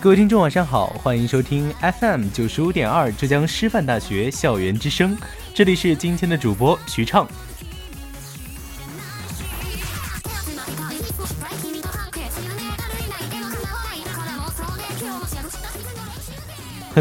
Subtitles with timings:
[0.00, 5.16] 各位听众，晚上好，欢迎收听 FM 九十五点二浙江师范大学校园之声，
[5.54, 7.28] 这里是今天的主播徐畅。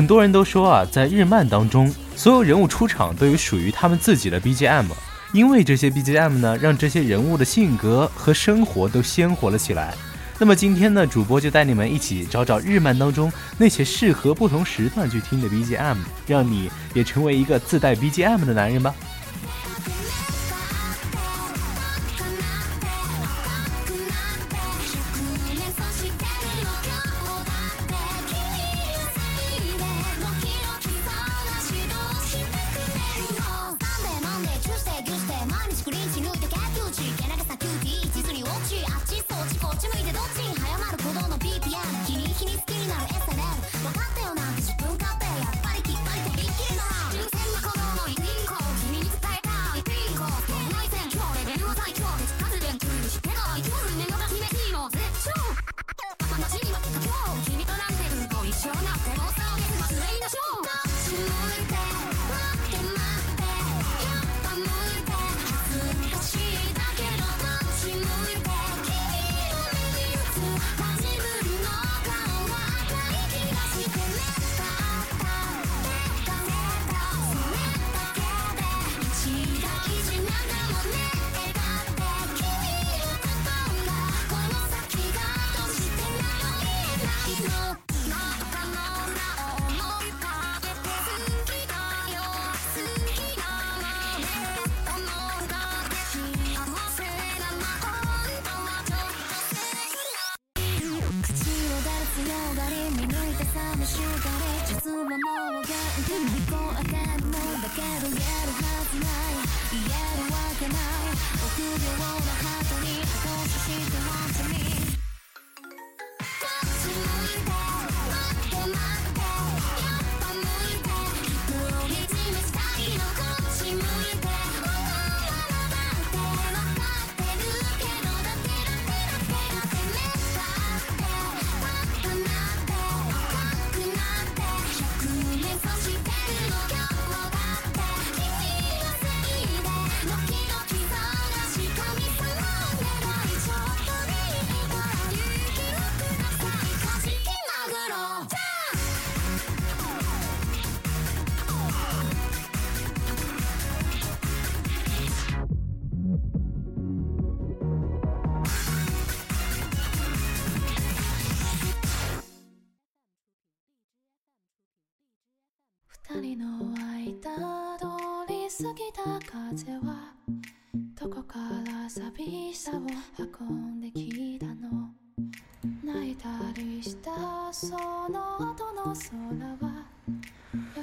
[0.07, 4.85] 很多人都说啊，在日漫当中，所有人物出场都有属于他们自己的 BGM，
[5.33, 9.93] 因为这些 BGM 呢，让这些人物的性格和生活都鲜活了起来。
[10.39, 18.95] 那么今天呢，主播就带你们一起找找日漫当中那些适合不同时段去听的 BGM，让你也成为一个自带 BGM 的男人吧。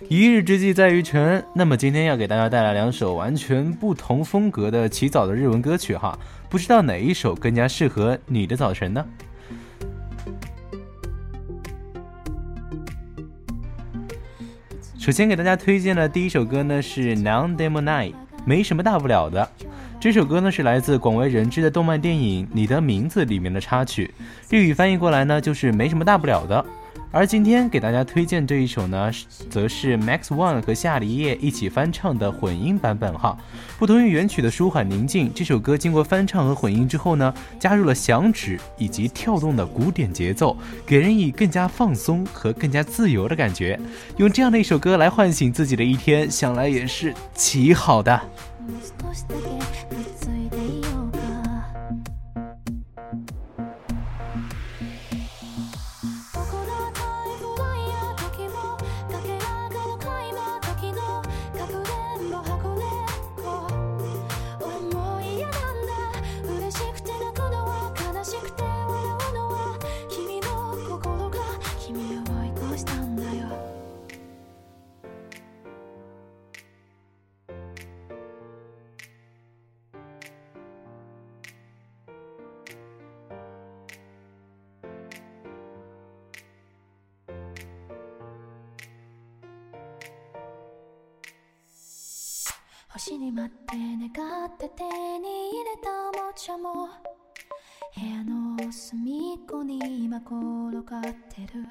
[0.09, 6.19] 一日之计在于晨，那么今天要给大家带来两首完全不同风格的起早的日文歌曲哈，
[6.49, 9.05] 不知道哪一首更加适合你的早晨呢？
[15.05, 18.13] 首先给大家推荐的第一首歌呢是《Non Demo Night》，
[18.47, 19.47] 没什么大不了的。
[20.01, 24.11] 这首歌呢是来自广为人知的动漫电影《你的名字》里面的插曲，
[24.49, 26.65] 日语翻译过来呢就是没什么大不了的。
[27.15, 29.09] 而今天给大家推荐这一首呢，
[29.49, 33.39] 则是 Max One 和夏梨叶一起翻唱的混音版本哈。
[33.79, 43.79] 不同于原曲的舒缓宁静，这首歌经过翻唱和混音之后呢，加入了响指以及跳动的古典节奏，给人以更加放松和更加自由的感觉。
[44.17, 48.21] 用这样的一首歌来唤醒自己的一天，想来也是极好的。
[92.94, 96.87] 星に待って願って手に入れたおもちゃも
[97.96, 100.32] 部屋の隅っこに今転
[100.88, 101.64] がってる。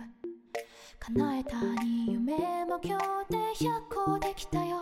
[1.00, 4.82] 叶えたに夢も今日で100個できたよ。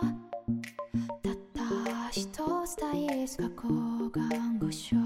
[1.22, 2.26] たった一
[2.66, 4.96] つ大好き学校看護所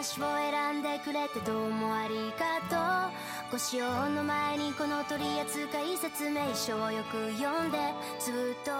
[0.00, 5.68] 私を選んでくれてどうもありがとうご使用の前にこの取扱
[6.00, 7.76] 説明書をよく読んで
[8.18, 8.70] ずっと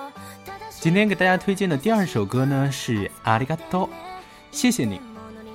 [0.47, 3.91] 正しい今天给大家推荐的第二首歌呢是阿里嘎多，
[4.51, 4.99] 谢谢你。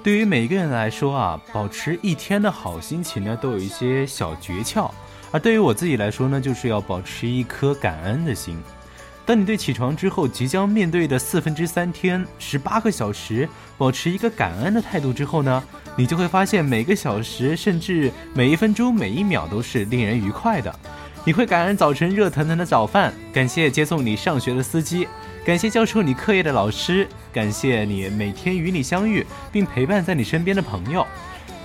[0.04, 4.92] 对于每一个人来说啊，保持一天的好心情呢，都有一些小诀窍。
[5.32, 8.62] 而对于我自己来说呢，就是要保持一颗感恩的心。
[9.27, 15.63] 当你对起床之后即将面对的四分之三天、十八个小时保持一个感恩的态度之后呢，
[15.97, 20.73] 你就会发现每个小时，甚至每一分钟、每一秒都是令人愉快的。
[21.25, 25.09] 你会感恩早晨热腾腾的早饭，感谢接送你上学的司机，
[25.45, 31.05] 感谢教授你课业的老师，感谢你每天与你相遇并陪伴在你身边的朋友。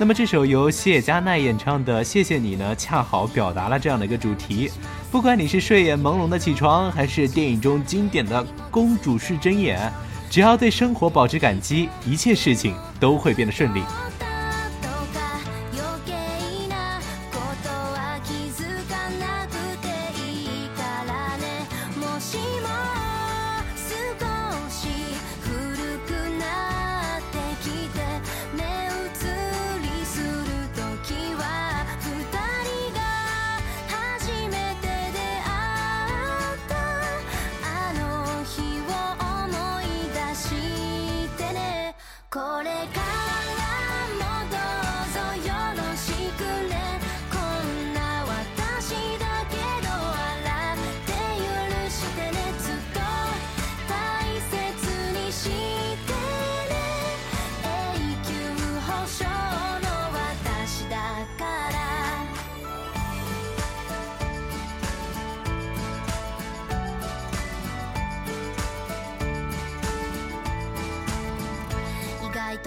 [0.01, 4.67] 那么这首由谢佳奈演唱的《谢谢你》呢，恰好表达了这样的一个主题。
[5.11, 9.93] 不管你是睡眼朦胧的起床，还是电影中经典的公主式睁眼，
[10.27, 13.83] 只要对生活保持感激，一切事情都会变得顺利。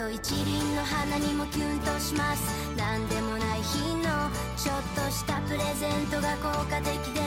[0.05, 2.43] と一輪の花にもキュンとします。
[2.77, 7.24] 何でもない日のちょっとしたプレゼントが効果的で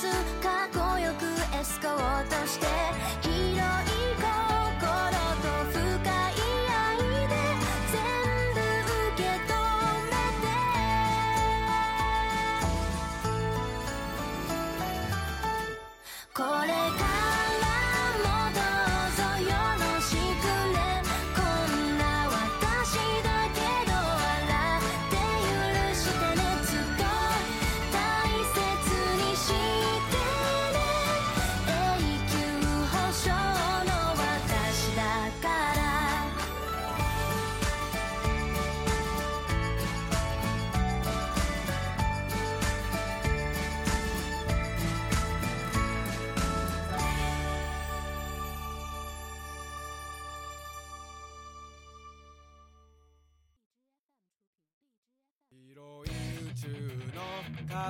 [0.00, 0.06] ず
[0.42, 1.24] かっこよく
[1.60, 2.66] エスコートして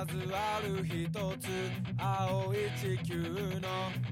[0.32, 1.48] ある一つ
[1.98, 3.68] 青い地球の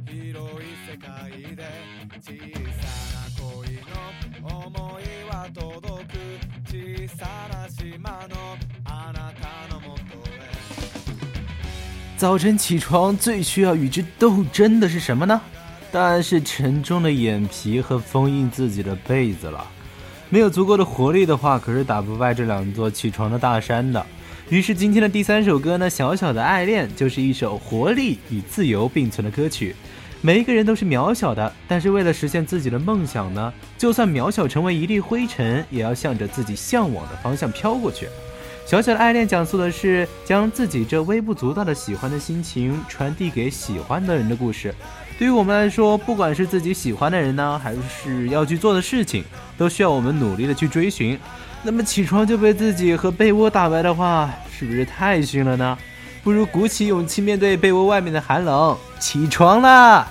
[0.06, 1.10] 広い世界
[1.56, 1.64] で
[2.20, 2.32] 小
[2.72, 3.44] さな恋
[3.90, 6.12] の思いは届く
[6.66, 10.42] 小さな島のあなたのもとへ
[12.18, 15.40] 早晨起床最需要与之斗争的是什么呢？
[15.90, 19.66] 当然是沉重的眼皮和封印自己的被子了。
[20.28, 24.04] 没有足够的活力的话，可是打不败这两座起床的大山的。
[24.49, 29.75] 于是今天的第三首歌呢，《小小的爱恋》就是一首活力与自由并存的歌曲。
[30.21, 38.07] 每一个人都是渺小的，但是为了实现自己的梦想呢，就算渺小成为一粒灰尘，也要向着自己向往的方向飘过去。
[38.65, 44.73] 小小的爱恋讲述的是将自己这微不足道的喜欢的心情传递给喜欢的人的故事。
[45.19, 49.23] 对于我们来说，不管是自己喜欢的人呢，还是要去做的事情，
[49.59, 51.19] 都需要我们努力的去追寻。
[51.61, 55.77] 那么起床就被自己和被窝打败的话，是不是太逊了呢？
[56.23, 60.07] 不如鼓起勇气面对被窝外面的寒冷，起床啦！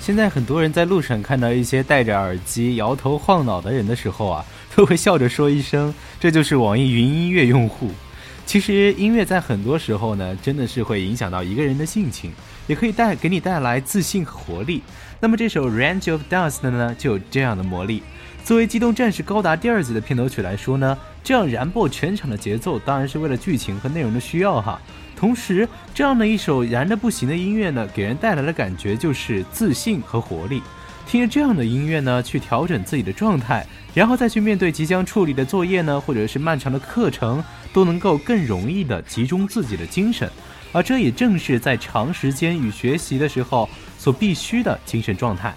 [0.00, 7.92] 现在很多人在路上看到一些戴着耳机摇头晃脑的人的时候啊， 都会笑着说一声：“这就是网易云音乐用户。”
[8.44, 12.32] 其实音乐在很多时候呢，真的是会影响到一个人的性情，
[12.72, 14.82] 也可以带给你带来自信和活力。
[15.20, 18.02] 那么这首《Range of Dust》呢，就有这样的魔力。
[18.42, 24.80] 作为《机动战士高达》第二季的片头曲来说呢，这样燃爆全场的节奏，当然是为了剧情和内容的需要哈。
[25.14, 30.62] 同时，这样的一首燃的不行的音乐呢，给人带来的感觉就是自信和活力。
[31.06, 40.26] 听着这样的音乐呢，去调整自己的状态，然后再去面对即将处理的作业呢，或者是漫长的课程，都能够更容易的集中自己的精神。
[40.72, 45.54] 而这也正是在长时间与学习的时候所必须的精神状态。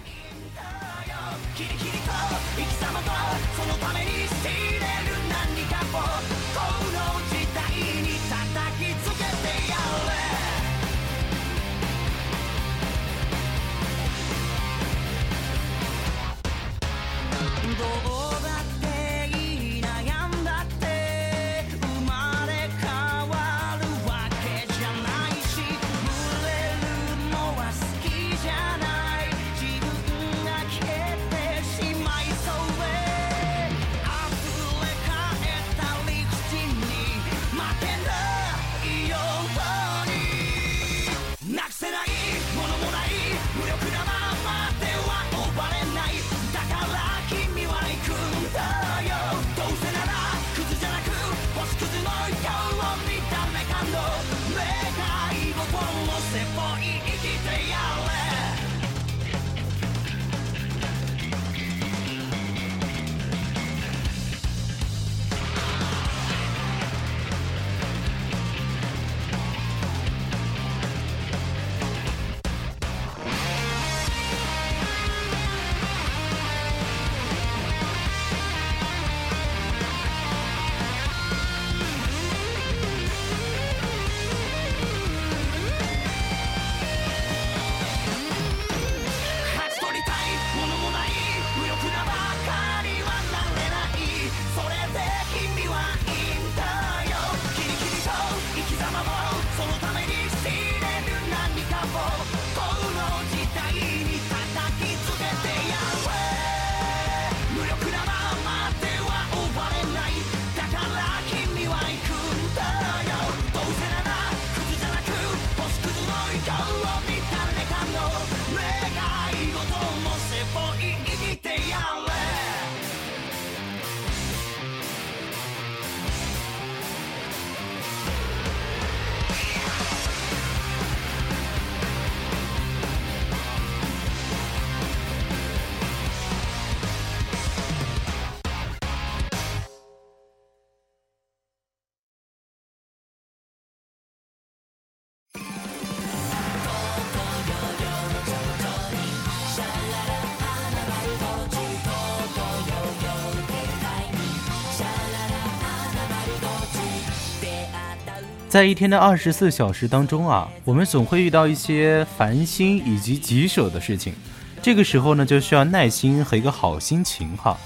[158.48, 164.14] 在一天的二十四小时当中啊，我们总会遇到一些烦心以及棘手的事情，
[164.62, 167.58] 这个时候呢，就需要耐心和一个好心情哈。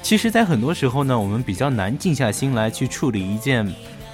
[0.00, 3.66] 其实，在很多时候呢，我们比较难静下心来去处理一件，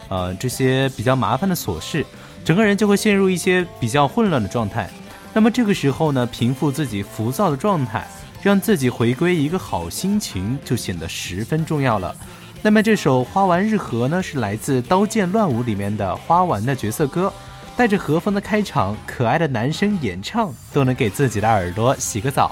[0.08, 2.04] 呃，这些比较麻烦的琐事，
[2.42, 4.88] 整个人就会陷入一些比较混乱的状态。
[5.34, 8.08] 那么这个时候呢，平复自己浮躁的状态，
[8.42, 12.16] 让自己回归一个好心情，就显得十分重要了。
[12.66, 17.30] 那么这首《花丸日和》呢，是来自《刀剑乱舞》里面的花丸的角色歌，
[17.76, 22.50] 带着和风的开场，可爱的男生演唱，都能给自己的耳朵洗个澡。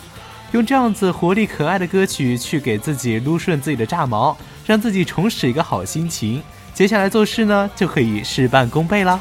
[0.51, 6.43] 用这样子活力可爱的歌曲去给自己撸顺自己的炸毛，让自己重拾一个好心情。
[6.75, 9.19] 接下来做事呢，就可以事半功倍啦。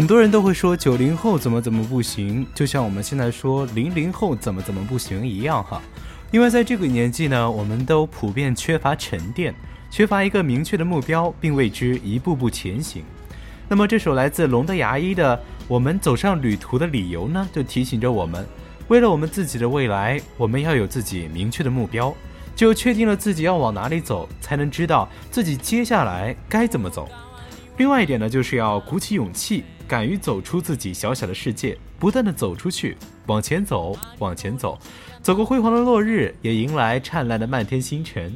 [0.00, 5.78] 很多人都会说九零后怎么怎么不行，就像我们现在说零零后怎么怎么不行一样哈。
[6.30, 9.54] 因为在这个年纪呢，我们都普遍缺乏沉淀，
[9.90, 13.04] 缺乏一个明确的目标，并为之一步步前行。
[13.68, 15.36] 那么这首来自龙的牙医的
[15.68, 18.46] 《我们走上旅途的理由》呢，就提醒着我们，
[18.88, 22.10] 为了我们自己的未来，我们要有自己明确的目标。
[22.56, 27.06] 只有确定了自己要往哪里走，才能知道自己接下来该怎么走。
[27.76, 34.78] 另外一点呢，就是要鼓起勇气，敢于走出自己小小的世界，不断的走出去，往前走，往前走，
[35.20, 38.32] 走过辉煌的落日，也迎来灿烂的漫天星辰。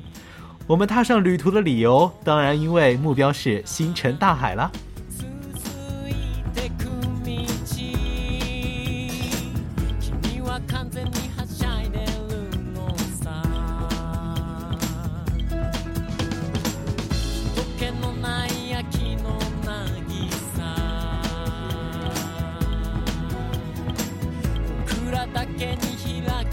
[0.66, 4.68] 我们踏上旅途的理由，当然因为目标是星辰大海了。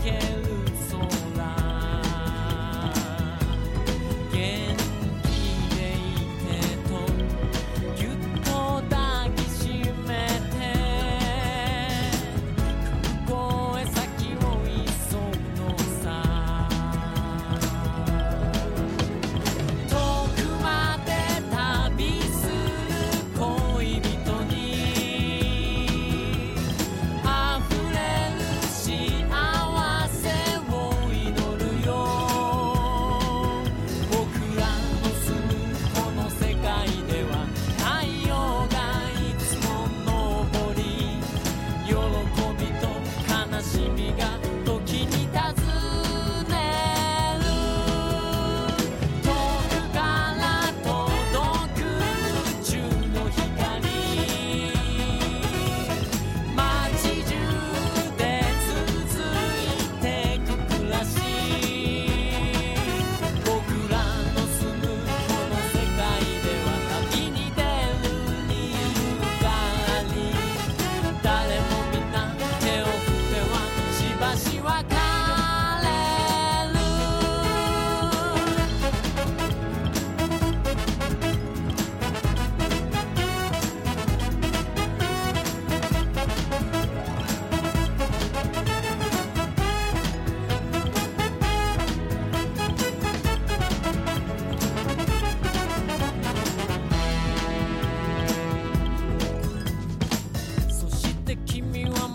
[0.03, 0.40] に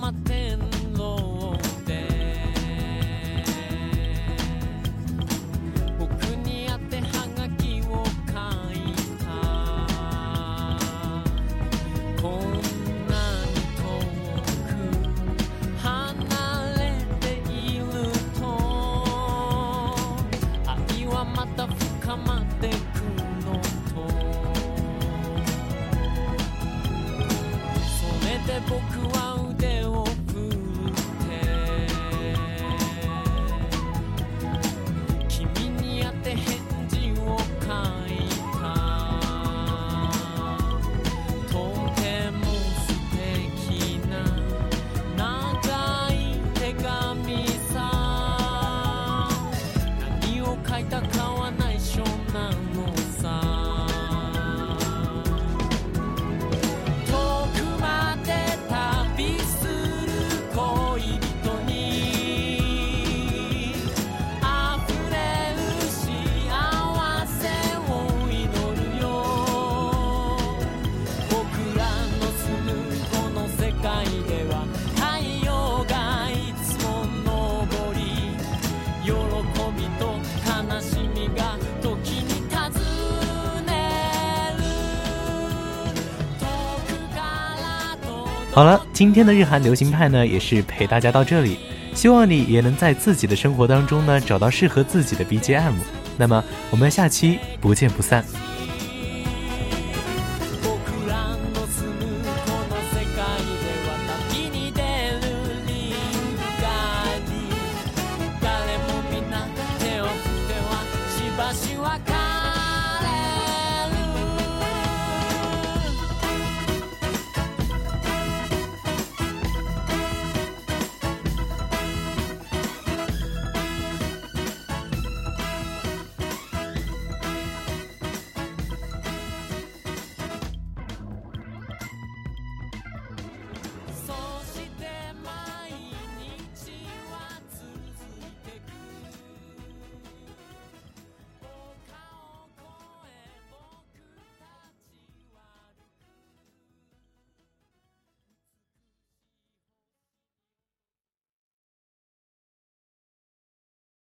[0.07, 0.56] 君は
[88.96, 91.59] 今天的日韩流行派呢，也是陪大家到这里。
[91.92, 95.74] 希望你也能在自己的生活当中呢，找到适合自己的 BGM。
[96.16, 98.24] 那么，我们下期不见不散。